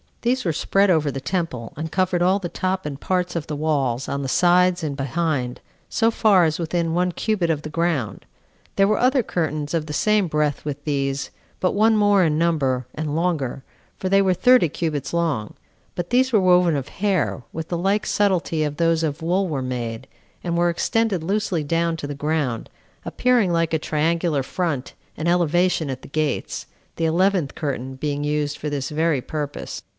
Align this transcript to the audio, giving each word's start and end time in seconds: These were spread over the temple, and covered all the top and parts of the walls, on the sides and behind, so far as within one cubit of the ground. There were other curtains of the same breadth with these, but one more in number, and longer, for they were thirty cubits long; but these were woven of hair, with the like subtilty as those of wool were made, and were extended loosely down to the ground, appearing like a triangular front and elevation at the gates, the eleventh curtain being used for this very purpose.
These 0.23 0.45
were 0.45 0.53
spread 0.53 0.91
over 0.91 1.09
the 1.11 1.21
temple, 1.21 1.73
and 1.75 1.91
covered 1.91 2.21
all 2.21 2.37
the 2.37 2.49
top 2.49 2.85
and 2.85 2.99
parts 2.99 3.35
of 3.35 3.47
the 3.47 3.55
walls, 3.55 4.07
on 4.07 4.21
the 4.21 4.27
sides 4.27 4.83
and 4.83 4.95
behind, 4.95 5.61
so 5.89 6.11
far 6.11 6.43
as 6.45 6.59
within 6.59 6.93
one 6.93 7.11
cubit 7.11 7.49
of 7.49 7.61
the 7.63 7.69
ground. 7.71 8.25
There 8.75 8.87
were 8.87 8.99
other 8.99 9.23
curtains 9.23 9.73
of 9.75 9.85
the 9.87 9.93
same 9.93 10.27
breadth 10.27 10.63
with 10.63 10.83
these, 10.85 11.31
but 11.59 11.71
one 11.73 11.97
more 11.97 12.23
in 12.23 12.37
number, 12.37 12.85
and 12.93 13.15
longer, 13.15 13.63
for 13.97 14.09
they 14.09 14.21
were 14.23 14.35
thirty 14.35 14.69
cubits 14.69 15.11
long; 15.13 15.55
but 15.95 16.11
these 16.11 16.31
were 16.31 16.41
woven 16.41 16.75
of 16.75 16.87
hair, 16.87 17.41
with 17.51 17.69
the 17.69 17.77
like 17.77 18.05
subtilty 18.05 18.63
as 18.63 18.75
those 18.75 19.01
of 19.01 19.23
wool 19.23 19.47
were 19.47 19.61
made, 19.63 20.07
and 20.43 20.55
were 20.55 20.69
extended 20.69 21.23
loosely 21.23 21.63
down 21.63 21.95
to 21.97 22.05
the 22.07 22.15
ground, 22.15 22.69
appearing 23.05 23.51
like 23.51 23.73
a 23.73 23.79
triangular 23.79 24.43
front 24.43 24.93
and 25.17 25.27
elevation 25.27 25.89
at 25.91 26.03
the 26.03 26.07
gates, 26.07 26.67
the 26.97 27.05
eleventh 27.05 27.55
curtain 27.55 27.95
being 27.95 28.23
used 28.23 28.57
for 28.57 28.69
this 28.69 28.89
very 28.89 29.21
purpose. 29.21 29.81